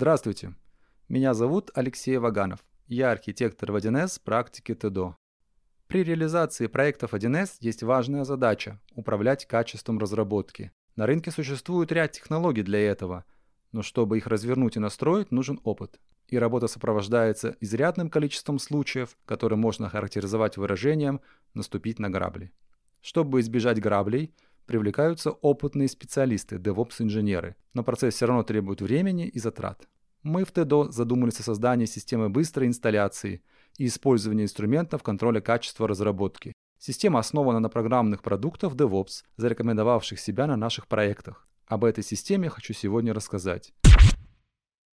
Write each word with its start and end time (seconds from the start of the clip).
Здравствуйте, 0.00 0.54
меня 1.08 1.34
зовут 1.34 1.72
Алексей 1.74 2.18
Ваганов. 2.18 2.60
Я 2.86 3.10
архитектор 3.10 3.72
в 3.72 3.74
1С 3.74 4.20
практики 4.22 4.72
ТДО. 4.72 5.16
При 5.88 6.04
реализации 6.04 6.68
проектов 6.68 7.14
1С 7.14 7.56
есть 7.58 7.82
важная 7.82 8.22
задача– 8.22 8.80
управлять 8.94 9.46
качеством 9.46 9.98
разработки. 9.98 10.70
На 10.94 11.06
рынке 11.06 11.32
существует 11.32 11.90
ряд 11.90 12.12
технологий 12.12 12.62
для 12.62 12.78
этого, 12.78 13.24
но 13.72 13.82
чтобы 13.82 14.18
их 14.18 14.28
развернуть 14.28 14.76
и 14.76 14.78
настроить, 14.78 15.32
нужен 15.32 15.58
опыт. 15.64 15.98
И 16.28 16.38
работа 16.38 16.68
сопровождается 16.68 17.56
изрядным 17.58 18.08
количеством 18.08 18.60
случаев, 18.60 19.16
которые 19.24 19.58
можно 19.58 19.90
характеризовать 19.90 20.58
выражением 20.58 21.20
«наступить 21.54 21.98
на 21.98 22.08
грабли». 22.08 22.52
Чтобы 23.00 23.40
избежать 23.40 23.80
граблей, 23.80 24.32
привлекаются 24.68 25.30
опытные 25.30 25.88
специалисты, 25.88 26.56
DevOps-инженеры, 26.56 27.56
но 27.74 27.82
процесс 27.82 28.14
все 28.14 28.26
равно 28.26 28.44
требует 28.44 28.80
времени 28.80 29.26
и 29.26 29.38
затрат. 29.40 29.88
Мы 30.22 30.44
в 30.44 30.52
ТДО 30.52 30.90
задумались 30.90 31.40
о 31.40 31.42
создании 31.42 31.86
системы 31.86 32.28
быстрой 32.28 32.68
инсталляции 32.68 33.42
и 33.78 33.86
использования 33.86 34.44
инструментов 34.44 35.02
контроля 35.02 35.40
качества 35.40 35.88
разработки. 35.88 36.52
Система 36.78 37.18
основана 37.18 37.60
на 37.60 37.70
программных 37.70 38.22
продуктах 38.22 38.74
DevOps, 38.74 39.24
зарекомендовавших 39.36 40.20
себя 40.20 40.46
на 40.46 40.56
наших 40.56 40.86
проектах. 40.86 41.48
Об 41.66 41.84
этой 41.84 42.04
системе 42.04 42.50
хочу 42.50 42.74
сегодня 42.74 43.14
рассказать. 43.14 43.72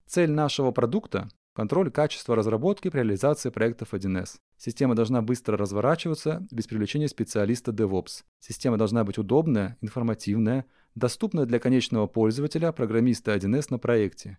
Цель 0.06 0.30
нашего 0.30 0.70
продукта– 0.70 1.28
контроль 1.52 1.90
качества 1.90 2.36
разработки 2.36 2.88
при 2.88 2.98
реализации 2.98 3.50
проектов 3.50 3.94
1С. 3.94 4.38
Система 4.56 4.94
должна 4.94 5.22
быстро 5.22 5.56
разворачиваться 5.56 6.46
без 6.50 6.66
привлечения 6.66 7.08
специалиста 7.08 7.72
DevOps. 7.72 8.24
Система 8.40 8.78
должна 8.78 9.04
быть 9.04 9.18
удобная, 9.18 9.76
информативная, 9.80 10.66
доступная 10.94 11.46
для 11.46 11.58
конечного 11.58 12.06
пользователя, 12.06 12.72
программиста 12.72 13.34
1С 13.34 13.66
на 13.70 13.78
проекте. 13.78 14.38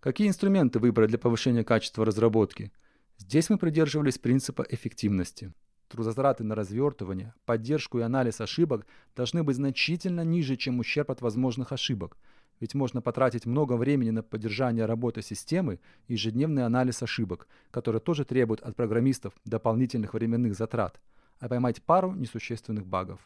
Какие 0.00 0.28
инструменты 0.28 0.78
выбрать 0.78 1.10
для 1.10 1.18
повышения 1.18 1.64
качества 1.64 2.04
разработки? 2.04 2.72
Здесь 3.18 3.50
мы 3.50 3.58
придерживались 3.58 4.18
принципа 4.18 4.64
эффективности. 4.68 5.52
Трудозатраты 5.88 6.42
на 6.42 6.54
развертывание, 6.54 7.32
поддержку 7.44 7.98
и 7.98 8.02
анализ 8.02 8.40
ошибок 8.40 8.86
должны 9.14 9.44
быть 9.44 9.56
значительно 9.56 10.22
ниже, 10.22 10.56
чем 10.56 10.80
ущерб 10.80 11.10
от 11.10 11.20
возможных 11.22 11.72
ошибок. 11.72 12.18
Ведь 12.60 12.74
можно 12.74 13.02
потратить 13.02 13.46
много 13.46 13.74
времени 13.76 14.10
на 14.10 14.22
поддержание 14.22 14.86
работы 14.86 15.22
системы 15.22 15.78
и 16.06 16.14
ежедневный 16.14 16.64
анализ 16.64 17.02
ошибок, 17.02 17.48
которые 17.70 18.00
тоже 18.00 18.24
требуют 18.24 18.60
от 18.62 18.76
программистов 18.76 19.34
дополнительных 19.44 20.14
временных 20.14 20.54
затрат, 20.54 21.00
а 21.38 21.48
поймать 21.48 21.82
пару 21.82 22.12
несущественных 22.12 22.86
багов. 22.86 23.20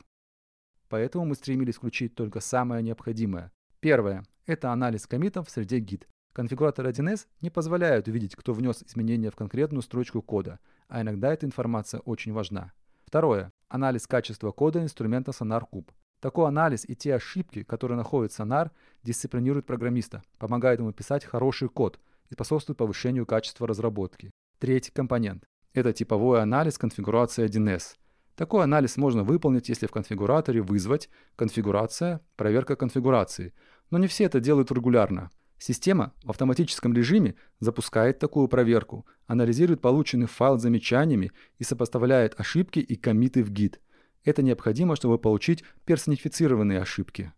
Поэтому 0.89 1.25
мы 1.25 1.37
стремились 1.37 1.77
включить 1.77 2.17
только 2.17 2.41
самое 2.41 2.83
необходимое. 2.83 3.53
Первое– 3.79 4.25
это 4.47 4.73
анализ 4.73 5.07
комитов 5.07 5.47
в 5.47 5.51
среде 5.51 5.79
Git. 5.79 6.07
Конфигуратор 6.33 6.87
1С 6.87 7.27
не 7.41 7.51
позволяет 7.51 8.09
увидеть, 8.09 8.35
кто 8.35 8.53
внес 8.53 8.83
изменения 8.83 9.31
в 9.31 9.37
конкретную 9.37 9.83
строчку 9.83 10.23
кода, 10.23 10.59
а 10.89 11.03
иногда 11.03 11.33
эта 11.33 11.47
информация 11.47 12.01
очень 12.01 12.33
важна. 12.33 12.73
Второе. 13.05 13.53
Анализ 13.69 14.07
качества 14.07 14.51
кода 14.51 14.83
инструмента 14.83 15.31
SonarCube. 15.31 15.89
Такой 16.21 16.49
анализ 16.49 16.85
и 16.87 16.95
те 16.95 17.15
ошибки, 17.15 17.63
которые 17.63 17.97
находит 17.97 18.33
Sonar, 18.33 18.71
дисциплинируют 19.03 19.67
программиста, 19.67 20.23
помогает 20.39 20.79
ему 20.79 20.93
писать 20.93 21.25
хороший 21.25 21.69
код 21.69 21.99
и 22.29 22.35
способствует 22.35 22.77
повышению 22.77 23.25
качества 23.25 23.67
разработки. 23.67 24.31
Третий 24.59 24.93
компонент– 24.93 25.45
это 25.73 25.95
типовой 25.95 26.43
анализ 26.43 26.77
конфигурации 26.77 27.47
1С. 27.47 27.97
Такой 28.37 28.65
анализ 28.65 28.99
можно 28.99 29.23
выполнить, 29.23 29.71
если 29.71 29.87
в 29.87 29.91
конфигураторе 29.91 30.61
вызвать 30.61 31.09
конфигурация, 31.37 32.21
проверка 32.37 32.77
конфигурации. 32.77 33.55
Но 33.91 33.99
не 33.99 34.07
все 34.07 34.25
это 34.25 34.41
делают 34.41 34.71
регулярно. 34.71 35.31
Система 35.59 36.13
в 36.23 36.31
автоматическом 36.31 36.95
режиме 36.95 37.35
запускает 37.61 38.19
такую 38.19 38.49
проверку, 38.49 39.07
анализирует 39.27 39.81
полученный 39.81 40.27
файл 40.27 40.59
с 40.59 40.63
замечаниями 40.63 41.33
и 41.59 41.65
сопоставляет 41.65 42.39
ошибки 42.39 42.79
и 42.79 42.97
комиты 42.97 43.43
в 43.43 43.51
гид. 43.51 43.81
Это 44.25 44.43
необходимо, 44.43 44.97
чтобы 44.97 45.19
получить 45.19 45.65
персонифицированные 45.85 46.81
ошибки. 46.81 47.33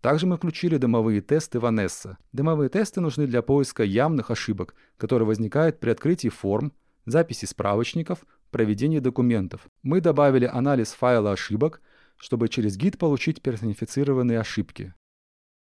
Также 0.00 0.26
мы 0.26 0.36
включили 0.36 0.76
дымовые 0.76 1.20
тесты 1.20 1.58
Vanessa. 1.58 2.16
Дымовые 2.32 2.68
тесты 2.68 3.00
нужны 3.00 3.26
для 3.26 3.42
поиска 3.42 3.82
явных 3.82 4.30
ошибок, 4.30 4.74
которые 4.96 5.26
возникают 5.26 5.80
при 5.80 5.90
открытии 5.90 6.28
форм, 6.28 6.72
записи 7.06 7.44
справочников, 7.44 8.24
проведении 8.50 9.00
документов. 9.00 9.68
Мы 9.82 10.00
добавили 10.00 10.46
анализ 10.46 10.92
файла 10.92 11.32
ошибок, 11.32 11.80
чтобы 12.16 12.48
через 12.48 12.76
гид 12.76 12.98
получить 12.98 13.42
персонифицированные 13.42 14.40
ошибки. 14.40 14.94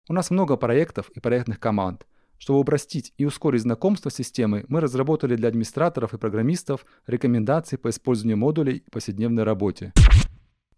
У 0.09 0.13
нас 0.13 0.31
много 0.31 0.57
проектов 0.57 1.09
и 1.11 1.21
проектных 1.21 1.61
команд. 1.61 2.07
Чтобы 2.39 2.59
упростить 2.59 3.15
и 3.19 3.25
ускорить 3.25 3.63
знакомство 3.63 4.11
с 4.11 4.17
системой, 4.17 4.65
мы 4.67 4.81
разработали 4.81 5.37
для 5.37 5.49
администраторов 5.49 6.13
и 6.13 6.19
программистов 6.19 6.85
рекомендации 7.07 7.77
по 7.77 7.89
использованию 7.89 8.37
модулей 8.37 8.83
в 8.89 8.91
повседневной 8.91 9.45
работе. 9.45 9.93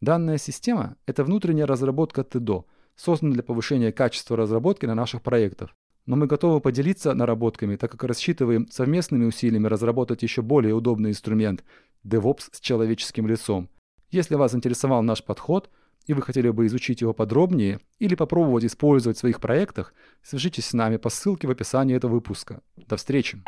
Данная 0.05 0.37
система– 0.37 0.97
это 1.07 1.25
внутренняя 1.25 1.67
разработка 1.67 2.25
ТДО, 2.25 2.67
созданная 2.95 3.37
для 3.37 3.43
повышения 3.43 3.91
качества 3.91 4.37
разработки 4.37 4.85
на 4.85 4.95
наших 4.95 5.23
проектах. 5.23 5.71
Но 6.05 6.17
мы 6.17 6.27
готовы 6.27 6.61
поделиться 6.61 7.15
наработками, 7.15 7.77
так 7.77 7.91
как 7.93 8.05
рассчитываем 8.05 8.69
совместными 8.71 9.25
усилиями 9.25 9.67
разработать 9.67 10.23
еще 10.23 10.43
более 10.43 10.75
удобный 10.75 11.09
инструмент– 11.09 11.65
DevOps 12.07 12.51
с 12.53 12.61
человеческим 12.61 13.27
лицом. 13.27 13.71
Если 14.11 14.35
вас 14.35 14.55
интересовал 14.55 15.03
наш 15.03 15.25
подход– 15.25 15.71
и 16.07 16.13
вы 16.13 16.21
хотели 16.21 16.51
бы 16.51 16.67
изучить 16.67 17.01
его 17.01 17.15
подробнее 17.15 17.81
или 17.99 18.15
попробовать 18.15 18.67
использовать 18.67 19.17
в 19.17 19.21
своих 19.21 19.41
проектах, 19.41 19.95
свяжитесь 20.23 20.67
с 20.67 20.75
нами 20.75 20.99
по 20.99 21.09
ссылке 21.09 21.49
в 21.49 21.51
описании 21.51 21.97
этого 21.97 22.13
выпуска. 22.13 22.61
До 22.77 22.99
встречи! 22.99 23.43